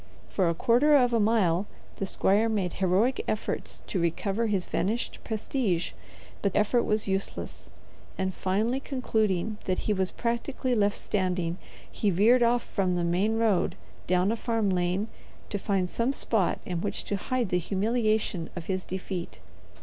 For 0.29 0.49
a 0.49 0.55
quarter 0.55 0.95
of 0.95 1.13
a 1.13 1.19
mile 1.19 1.67
the 1.97 2.07
squire 2.07 2.49
made 2.49 2.73
heroic 2.81 3.23
efforts 3.27 3.83
to 3.85 3.99
recover 4.01 4.47
his 4.47 4.65
vanished 4.65 5.19
prestige, 5.23 5.91
but 6.41 6.55
effort 6.55 6.85
was 6.85 7.07
useless, 7.07 7.69
and 8.17 8.33
finally 8.33 8.79
concluding 8.79 9.59
that 9.65 9.81
he 9.81 9.93
was 9.93 10.09
practically 10.11 10.73
left 10.73 10.97
standing, 10.97 11.59
he 11.91 12.09
veered 12.09 12.41
off 12.41 12.63
from 12.63 12.95
the 12.95 13.03
main 13.03 13.37
road 13.37 13.75
down 14.07 14.31
a 14.31 14.35
farm 14.35 14.71
lane 14.71 15.07
to 15.51 15.59
find 15.59 15.87
some 15.87 16.13
spot 16.13 16.57
in 16.65 16.81
which 16.81 17.03
to 17.03 17.15
hide 17.15 17.49
the 17.49 17.59
humiliation 17.59 18.49
of 18.55 18.65
his 18.65 18.83
defeat. 18.83 19.39